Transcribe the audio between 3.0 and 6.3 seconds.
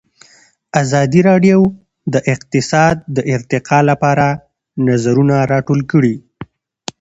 د ارتقا لپاره نظرونه راټول کړي.